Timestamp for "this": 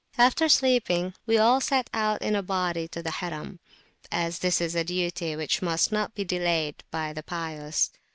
4.39-4.59